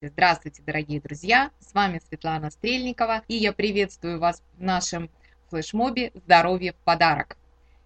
Здравствуйте, 0.00 0.62
дорогие 0.64 1.00
друзья! 1.00 1.50
С 1.58 1.74
вами 1.74 2.00
Светлана 2.08 2.52
Стрельникова, 2.52 3.24
и 3.26 3.34
я 3.34 3.52
приветствую 3.52 4.20
вас 4.20 4.44
в 4.56 4.62
нашем 4.62 5.10
флешмобе 5.50 6.12
«Здоровье 6.14 6.72
в 6.72 6.76
подарок». 6.84 7.36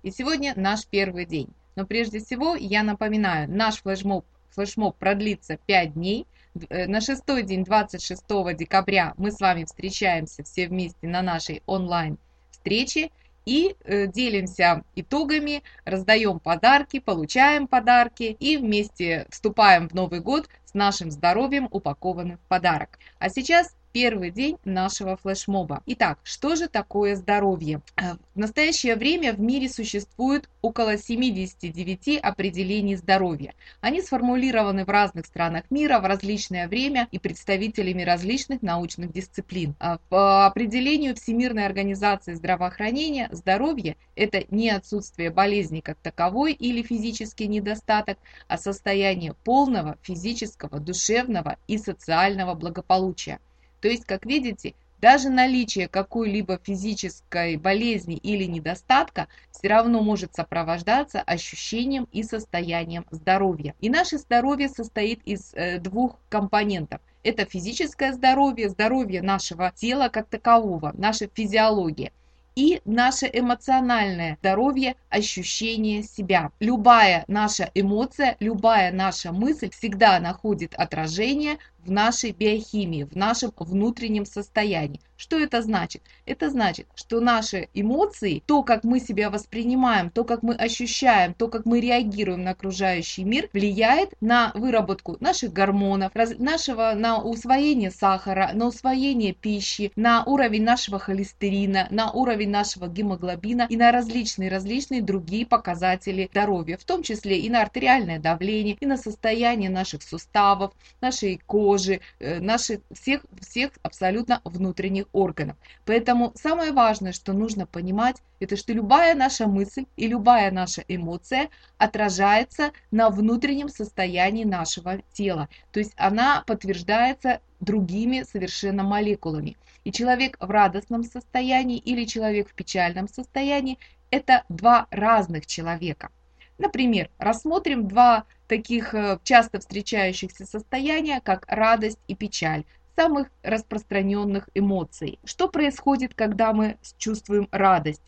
И 0.02 0.10
сегодня 0.10 0.52
наш 0.54 0.86
первый 0.86 1.24
день. 1.24 1.48
Но 1.74 1.86
прежде 1.86 2.20
всего 2.20 2.54
я 2.54 2.82
напоминаю, 2.82 3.50
наш 3.50 3.76
флешмоб, 3.76 4.26
флешмоб 4.50 4.98
продлится 4.98 5.56
5 5.56 5.94
дней. 5.94 6.26
Э, 6.68 6.86
на 6.86 7.00
шестой 7.00 7.44
день, 7.44 7.64
26 7.64 8.22
декабря, 8.58 9.14
мы 9.16 9.32
с 9.32 9.40
вами 9.40 9.64
встречаемся 9.64 10.44
все 10.44 10.68
вместе 10.68 11.06
на 11.06 11.22
нашей 11.22 11.62
онлайн-встрече 11.64 13.10
и 13.46 13.74
э, 13.84 14.06
делимся 14.06 14.84
итогами, 14.94 15.62
раздаем 15.86 16.40
подарки, 16.40 17.00
получаем 17.00 17.66
подарки 17.66 18.36
и 18.38 18.58
вместе 18.58 19.26
вступаем 19.30 19.88
в 19.88 19.94
Новый 19.94 20.20
год 20.20 20.50
с 20.72 20.74
нашим 20.74 21.10
здоровьем, 21.10 21.68
упакованным 21.70 22.38
в 22.38 22.48
подарок. 22.48 22.98
А 23.18 23.28
сейчас 23.28 23.76
первый 23.92 24.30
день 24.30 24.56
нашего 24.64 25.16
флешмоба. 25.16 25.82
Итак, 25.86 26.18
что 26.22 26.56
же 26.56 26.68
такое 26.68 27.14
здоровье? 27.14 27.82
Э, 27.96 28.14
в 28.34 28.38
настоящее 28.38 28.96
время 28.96 29.32
в 29.32 29.40
мире 29.40 29.68
существует 29.68 30.48
около 30.62 30.96
79 30.96 32.18
определений 32.22 32.96
здоровья. 32.96 33.54
Они 33.80 34.00
сформулированы 34.00 34.84
в 34.84 34.88
разных 34.88 35.26
странах 35.26 35.64
мира 35.70 36.00
в 36.00 36.06
различное 36.06 36.68
время 36.68 37.08
и 37.12 37.18
представителями 37.18 38.02
различных 38.02 38.62
научных 38.62 39.12
дисциплин. 39.12 39.74
А 39.78 39.98
по 40.08 40.46
определению 40.46 41.14
Всемирной 41.14 41.66
организации 41.66 42.34
здравоохранения 42.34 43.28
здоровье– 43.30 43.96
это 44.16 44.44
не 44.50 44.70
отсутствие 44.70 45.30
болезни 45.30 45.80
как 45.80 45.98
таковой 45.98 46.52
или 46.52 46.82
физический 46.82 47.46
недостаток, 47.46 48.18
а 48.48 48.56
состояние 48.56 49.34
полного 49.44 49.98
физического, 50.02 50.80
душевного 50.80 51.58
и 51.66 51.76
социального 51.76 52.54
благополучия. 52.54 53.38
То 53.82 53.88
есть, 53.88 54.04
как 54.06 54.24
видите, 54.24 54.74
даже 55.00 55.28
наличие 55.28 55.88
какой-либо 55.88 56.60
физической 56.62 57.56
болезни 57.56 58.16
или 58.16 58.44
недостатка 58.44 59.26
все 59.50 59.66
равно 59.66 60.00
может 60.00 60.36
сопровождаться 60.36 61.20
ощущением 61.20 62.06
и 62.12 62.22
состоянием 62.22 63.04
здоровья. 63.10 63.74
И 63.80 63.90
наше 63.90 64.18
здоровье 64.18 64.68
состоит 64.68 65.20
из 65.24 65.52
э, 65.54 65.80
двух 65.80 66.16
компонентов. 66.28 67.00
Это 67.24 67.44
физическое 67.44 68.12
здоровье, 68.12 68.68
здоровье 68.68 69.20
нашего 69.20 69.72
тела 69.74 70.08
как 70.08 70.28
такового, 70.28 70.92
наша 70.96 71.28
физиология 71.34 72.12
и 72.54 72.80
наше 72.84 73.30
эмоциональное 73.32 74.36
здоровье, 74.40 74.96
ощущение 75.08 76.02
себя. 76.02 76.50
Любая 76.60 77.24
наша 77.26 77.70
эмоция, 77.74 78.36
любая 78.40 78.92
наша 78.92 79.32
мысль 79.32 79.70
всегда 79.70 80.20
находит 80.20 80.74
отражение 80.74 81.58
в 81.84 81.90
нашей 81.90 82.32
биохимии, 82.32 83.04
в 83.04 83.16
нашем 83.16 83.52
внутреннем 83.56 84.24
состоянии. 84.26 85.00
Что 85.16 85.38
это 85.38 85.62
значит? 85.62 86.02
Это 86.26 86.50
значит, 86.50 86.88
что 86.96 87.20
наши 87.20 87.68
эмоции, 87.74 88.42
то, 88.44 88.64
как 88.64 88.82
мы 88.82 88.98
себя 88.98 89.30
воспринимаем, 89.30 90.10
то, 90.10 90.24
как 90.24 90.42
мы 90.42 90.54
ощущаем, 90.54 91.34
то, 91.34 91.46
как 91.46 91.64
мы 91.64 91.80
реагируем 91.80 92.42
на 92.42 92.50
окружающий 92.50 93.22
мир, 93.22 93.48
влияет 93.52 94.14
на 94.20 94.50
выработку 94.54 95.16
наших 95.20 95.52
гормонов, 95.52 96.12
нашего, 96.38 96.94
на 96.96 97.22
усвоение 97.22 97.92
сахара, 97.92 98.50
на 98.52 98.66
усвоение 98.66 99.32
пищи, 99.32 99.92
на 99.94 100.24
уровень 100.24 100.64
нашего 100.64 100.98
холестерина, 100.98 101.86
на 101.90 102.10
уровень 102.10 102.50
нашего 102.50 102.88
гемоглобина 102.88 103.66
и 103.70 103.76
на 103.76 103.92
различные-различные 103.92 105.02
другие 105.02 105.46
показатели 105.46 106.28
здоровья, 106.32 106.76
в 106.76 106.84
том 106.84 107.04
числе 107.04 107.38
и 107.38 107.48
на 107.48 107.62
артериальное 107.62 108.18
давление, 108.18 108.76
и 108.80 108.86
на 108.86 108.96
состояние 108.96 109.70
наших 109.70 110.02
суставов, 110.02 110.72
нашей 111.00 111.40
кожи, 111.46 111.71
кожи, 111.72 112.00
э, 112.18 112.40
наших 112.40 112.80
всех, 112.92 113.24
всех 113.40 113.70
абсолютно 113.82 114.40
внутренних 114.44 115.06
органов. 115.12 115.56
Поэтому 115.86 116.32
самое 116.34 116.72
важное, 116.72 117.12
что 117.12 117.32
нужно 117.32 117.66
понимать, 117.66 118.16
это 118.40 118.56
что 118.56 118.74
любая 118.74 119.14
наша 119.14 119.46
мысль 119.46 119.86
и 119.96 120.06
любая 120.06 120.50
наша 120.50 120.84
эмоция 120.88 121.48
отражается 121.78 122.72
на 122.90 123.08
внутреннем 123.08 123.68
состоянии 123.70 124.44
нашего 124.44 124.98
тела. 125.12 125.48
То 125.72 125.80
есть 125.80 125.94
она 125.96 126.44
подтверждается 126.46 127.40
другими 127.60 128.22
совершенно 128.22 128.82
молекулами. 128.82 129.56
И 129.84 129.92
человек 129.92 130.36
в 130.40 130.50
радостном 130.50 131.04
состоянии 131.04 131.78
или 131.78 132.04
человек 132.04 132.50
в 132.50 132.54
печальном 132.54 133.08
состоянии– 133.08 133.78
это 134.10 134.44
два 134.50 134.86
разных 134.90 135.46
человека. 135.46 136.10
Например, 136.58 137.08
рассмотрим 137.18 137.88
два 137.88 138.24
таких 138.52 138.92
э, 138.92 139.18
часто 139.24 139.60
встречающихся 139.60 140.44
состояния, 140.44 141.22
как 141.24 141.46
радость 141.48 141.98
и 142.06 142.14
печаль, 142.14 142.64
самых 142.94 143.28
распространенных 143.42 144.50
эмоций. 144.52 145.18
Что 145.24 145.48
происходит, 145.48 146.12
когда 146.12 146.52
мы 146.52 146.76
чувствуем 146.98 147.48
радость? 147.50 148.02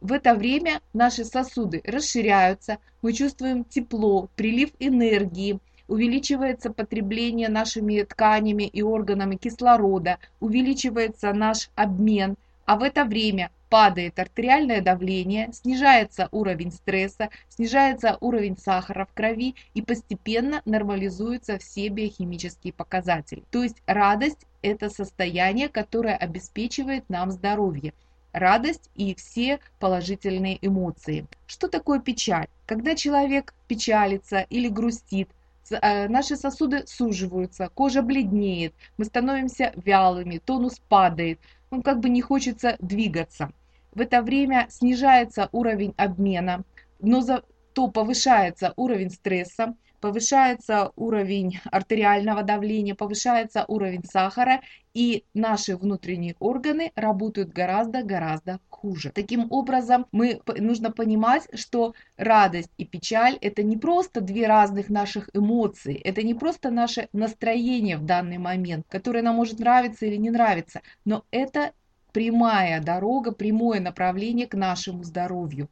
В 0.00 0.12
это 0.12 0.34
время 0.34 0.80
наши 0.92 1.24
сосуды 1.24 1.80
расширяются, 1.84 2.78
мы 3.02 3.12
чувствуем 3.12 3.62
тепло, 3.62 4.28
прилив 4.34 4.70
энергии, 4.80 5.60
увеличивается 5.86 6.70
потребление 6.70 7.48
нашими 7.48 8.02
тканями 8.02 8.64
и 8.64 8.82
органами 8.82 9.36
кислорода, 9.36 10.18
увеличивается 10.40 11.32
наш 11.32 11.70
обмен, 11.76 12.34
а 12.64 12.74
в 12.76 12.82
это 12.82 13.04
время 13.04 13.52
падает 13.68 14.18
артериальное 14.18 14.80
давление, 14.80 15.52
снижается 15.52 16.28
уровень 16.32 16.72
стресса, 16.72 17.30
снижается 17.48 18.18
уровень 18.20 18.56
сахара 18.56 19.06
в 19.06 19.12
крови 19.12 19.54
и 19.74 19.82
постепенно 19.82 20.62
нормализуются 20.64 21.58
все 21.58 21.88
биохимические 21.88 22.72
показатели. 22.72 23.44
То 23.50 23.62
есть 23.62 23.82
радость– 23.86 24.46
это 24.62 24.90
состояние, 24.90 25.68
которое 25.68 26.16
обеспечивает 26.16 27.08
нам 27.08 27.30
здоровье 27.30 27.92
радость 28.34 28.90
и 28.94 29.14
все 29.14 29.60
положительные 29.78 30.58
эмоции. 30.60 31.26
Что 31.46 31.68
такое 31.68 32.00
печаль? 32.00 32.48
Когда 32.66 32.94
человек 32.94 33.54
печалится 33.68 34.40
или 34.50 34.68
грустит, 34.68 35.30
наши 35.70 36.36
сосуды 36.36 36.86
суживаются, 36.86 37.70
кожа 37.74 38.02
бледнеет, 38.02 38.74
мы 38.96 39.04
становимся 39.04 39.72
вялыми, 39.76 40.38
тонус 40.38 40.80
падает, 40.88 41.40
ну 41.70 41.82
как 41.82 42.00
бы 42.00 42.08
не 42.08 42.20
хочется 42.20 42.76
двигаться. 42.80 43.52
В 43.92 44.00
это 44.00 44.22
время 44.22 44.66
снижается 44.70 45.48
уровень 45.52 45.94
обмена, 45.96 46.64
но 47.00 47.20
зато 47.20 47.88
повышается 47.88 48.72
уровень 48.76 49.10
стресса, 49.10 49.76
повышается 50.04 50.92
уровень 50.96 51.60
артериального 51.72 52.42
давления, 52.42 52.94
повышается 52.94 53.64
уровень 53.68 54.04
сахара, 54.04 54.60
и 54.92 55.24
наши 55.32 55.78
внутренние 55.78 56.36
органы 56.40 56.92
работают 56.94 57.54
гораздо-гораздо 57.54 58.60
хуже. 58.68 59.12
Таким 59.14 59.46
образом, 59.50 60.04
мы, 60.12 60.42
нужно 60.58 60.90
понимать, 60.90 61.48
что 61.54 61.94
радость 62.18 62.68
и 62.76 62.84
печаль– 62.84 63.38
это 63.40 63.62
не 63.62 63.78
просто 63.78 64.20
две 64.20 64.46
разных 64.46 64.90
наших 64.90 65.30
эмоции, 65.32 65.94
это 65.94 66.22
не 66.22 66.34
просто 66.34 66.70
наше 66.70 67.08
настроение 67.14 67.96
в 67.96 68.04
данный 68.04 68.36
момент, 68.36 68.84
которое 68.90 69.22
нам 69.22 69.36
может 69.36 69.58
нравиться 69.58 70.04
или 70.04 70.16
не 70.16 70.28
нравиться, 70.28 70.82
но 71.06 71.24
это 71.30 71.72
прямая 72.12 72.82
дорога, 72.82 73.32
прямое 73.32 73.80
направление 73.80 74.46
к 74.46 74.54
нашему 74.54 75.02
здоровью. 75.02 75.70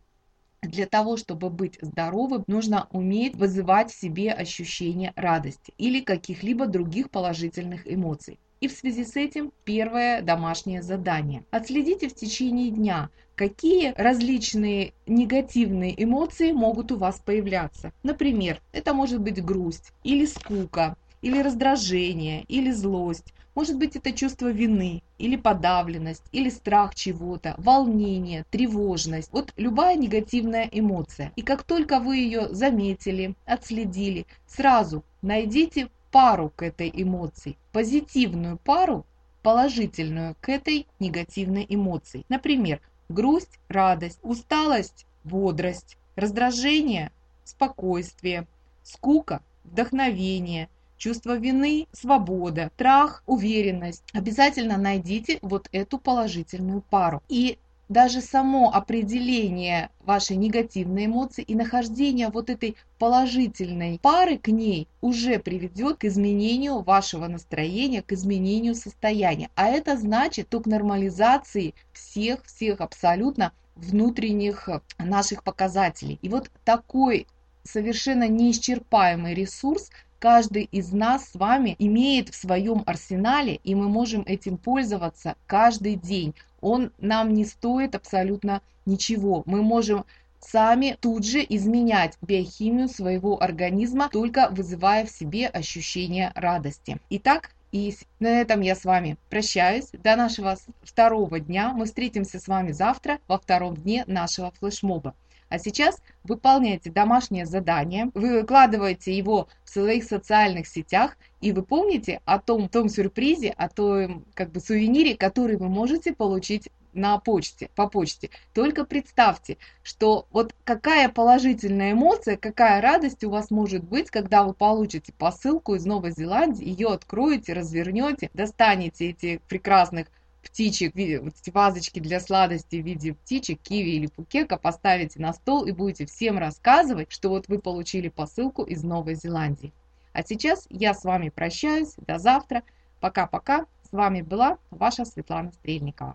Для 0.63 0.87
того, 0.87 1.17
чтобы 1.17 1.51
быть 1.51 1.77
здоровым, 1.83 2.45
нужно 2.47 2.87
уметь 2.93 3.35
вызывать 3.35 3.91
в 3.91 4.01
себе 4.01 4.33
ощущение 4.33 5.13
радости 5.17 5.75
или 5.77 6.01
каких-либо 6.01 6.67
других 6.67 7.11
положительных 7.11 7.93
эмоций. 7.93 8.39
И 8.61 8.69
в 8.69 8.73
связи 8.73 9.05
с 9.05 9.17
этим 9.17 9.53
первое 9.65 10.23
домашнее 10.23 10.83
задание. 10.83 11.45
Отследите 11.51 12.09
в 12.09 12.15
течение 12.15 12.71
дня, 12.71 13.11
какие 13.35 13.93
различные 13.97 14.93
негативные 15.09 16.01
эмоции 16.01 16.53
могут 16.53 16.93
у 16.93 16.97
вас 16.97 17.19
появляться. 17.19 17.91
Например, 18.05 18.63
это 18.71 18.95
может 18.95 19.21
быть 19.21 19.45
грусть 19.45 19.93
или 20.05 20.27
скука, 20.27 20.97
или 21.23 21.41
раздражение, 21.41 22.45
или 22.45 22.71
злость. 22.71 23.35
Может 23.55 23.77
быть 23.77 23.97
это 23.97 24.13
чувство 24.13 24.51
вины, 24.51 25.03
или 25.19 25.37
подавленность, 25.37 26.25
или 26.33 26.49
страх 26.49 26.95
чего-то, 26.95 27.55
волнение, 27.59 28.47
тревожность. 28.51 29.31
Вот 29.31 29.53
любая 29.57 29.97
негативная 29.97 30.69
эмоция. 30.73 31.33
И 31.37 31.43
как 31.43 31.63
только 31.63 32.01
вы 32.01 32.17
ее 32.17 32.49
заметили, 32.55 33.35
отследили, 33.45 34.27
сразу 34.47 35.05
найдите 35.21 35.91
пару 36.11 36.49
к 36.49 36.63
этой 36.63 36.91
эмоции, 36.95 37.59
позитивную 37.73 38.57
пару, 38.57 39.05
положительную 39.43 40.35
к 40.41 40.49
этой 40.49 40.87
негативной 40.99 41.67
эмоции. 41.69 42.25
Например, 42.31 42.81
грусть, 43.11 43.59
радость, 43.69 44.19
усталость, 44.23 45.07
бодрость, 45.25 45.99
раздражение, 46.17 47.13
спокойствие, 47.45 48.47
скука, 48.83 49.43
вдохновение– 49.65 50.71
чувство 51.03 51.37
вины, 51.37 51.89
свобода, 51.91 52.71
страх, 52.77 53.25
уверенность. 53.27 54.05
Обязательно 54.13 54.77
найдите 54.77 55.41
вот 55.43 55.69
эту 55.73 55.99
положительную 55.99 56.81
пару. 56.81 57.25
И 57.29 57.59
даже 57.89 58.21
само 58.21 58.73
определение 58.73 59.91
вашей 60.05 60.37
негативной 60.37 61.07
эмоции 61.07 61.43
и 61.43 61.57
нахождение 61.57 62.29
вот 62.29 62.51
этой 62.51 62.77
положительной 63.01 63.99
пары 64.01 64.39
к 64.39 64.47
ней 64.47 64.87
уже 65.01 65.41
приведет 65.41 65.99
к 65.99 66.05
изменению 66.05 66.83
вашего 66.83 67.27
настроения, 67.27 68.03
к 68.03 68.13
изменению 68.13 68.77
состояния. 68.77 69.51
А 69.57 69.67
это 69.67 69.97
значит 69.97 70.51
то 70.51 70.61
к 70.61 70.67
нормализации 70.67 71.75
всех-всех 71.93 72.81
абсолютно 72.81 73.53
внутренних 73.75 74.69
наших 74.99 75.43
показателей. 75.43 76.21
И 76.23 76.29
вот 76.29 76.49
такой 76.65 77.27
совершенно 77.65 78.29
неисчерпаемый 78.29 79.35
ресурс 79.35 79.91
каждый 80.23 80.69
из 80.71 80.93
нас 80.93 81.31
с 81.31 81.35
вами 81.35 81.75
имеет 81.81 82.29
в 82.29 82.37
своем 82.37 82.85
арсенале, 82.87 83.57
и 83.65 83.75
мы 83.75 83.89
можем 83.89 84.23
этим 84.25 84.57
пользоваться 84.57 85.35
каждый 85.49 85.97
день. 85.97 86.37
Он 86.61 86.93
нам 86.99 87.35
не 87.35 87.45
стоит 87.45 87.97
абсолютно 87.97 88.63
ничего. 88.87 89.43
Мы 89.47 89.63
можем 89.63 90.05
сами 90.39 90.97
тут 91.01 91.27
же 91.27 91.45
изменять 91.49 92.17
биохимию 92.23 92.89
своего 92.89 93.43
организма, 93.43 94.09
только 94.13 94.49
вызывая 94.53 95.07
в 95.07 95.11
себе 95.11 95.49
ощущение 95.49 96.31
радости. 96.37 97.01
Итак, 97.11 97.51
и 97.73 97.93
на 98.21 98.29
этом 98.29 98.61
я 98.61 98.77
с 98.77 98.85
вами 98.85 99.17
прощаюсь. 99.29 99.89
До 99.93 100.15
нашего 100.15 100.57
второго 100.85 101.41
дня. 101.41 101.73
Мы 101.73 101.87
встретимся 101.87 102.39
с 102.39 102.47
вами 102.47 102.71
завтра 102.71 103.19
во 103.27 103.41
втором 103.41 103.77
дне 103.77 104.05
нашего 104.07 104.53
флешмоба. 104.53 105.17
А 105.53 105.59
сейчас 105.59 106.01
выполняйте 106.25 106.91
домашнее 106.91 107.45
задание, 107.45 108.11
вы 108.15 108.41
выкладываете 108.41 109.15
его 109.15 109.49
в 109.65 109.69
своих 109.69 110.05
социальных 110.05 110.67
сетях, 110.67 111.19
и 111.43 111.53
вы 111.53 111.63
помните 111.63 112.23
о 112.25 112.39
том, 112.39 112.71
том 112.71 112.89
сюрпризе, 112.89 113.51
о 113.51 113.69
том 113.69 114.25
как 114.33 114.51
бы 114.51 114.61
сувенире, 114.61 115.15
который 115.15 115.59
вы 115.59 115.69
можете 115.69 116.15
получить 116.15 116.71
на 116.95 117.19
почте, 117.19 117.69
по 117.75 117.87
почте. 117.87 118.31
Только 118.55 118.87
представьте, 118.87 119.59
что 119.83 120.27
вот 120.31 120.55
какая 120.65 121.11
положительная 121.11 121.93
эмоция, 121.93 122.39
какая 122.39 122.81
радость 122.81 123.23
у 123.23 123.29
вас 123.29 123.51
может 123.51 123.85
быть, 123.85 124.11
когда 124.11 124.45
вы 124.45 124.55
получите 124.55 125.13
посылку 125.13 125.75
из 125.75 125.85
Новой 125.85 126.13
Зеландии, 126.13 126.67
ее 126.67 126.89
откроете, 126.89 127.53
развернете, 127.53 128.31
достанете 128.33 129.11
этих 129.11 129.43
прекрасных 129.43 130.07
птичек, 130.43 130.95
вот 130.95 131.35
эти 131.41 131.51
вазочки 131.51 132.01
для 132.01 132.21
сладости 132.21 132.77
в 132.77 132.85
виде 132.85 133.15
птичек, 133.15 133.61
киви 133.61 133.91
или 133.91 134.07
пукека 134.07 134.57
поставите 134.59 135.21
на 135.21 135.33
стол 135.33 135.65
и 135.65 135.73
будете 135.73 136.07
всем 136.07 136.39
рассказывать, 136.39 137.11
что 137.11 137.31
вот 137.31 137.49
вы 137.49 137.59
получили 137.59 138.09
посылку 138.09 138.63
из 138.65 138.83
Новой 138.83 139.15
Зеландии. 139.15 139.73
А 140.13 140.23
сейчас 140.23 140.67
я 140.69 140.95
с 140.95 141.05
вами 141.05 141.31
прощаюсь. 141.31 141.95
До 141.97 142.19
завтра. 142.19 142.63
Пока-пока. 143.01 143.67
С 143.89 143.93
вами 143.93 144.23
была 144.23 144.59
ваша 144.71 145.05
Светлана 145.05 145.53
Стрельникова. 145.53 146.11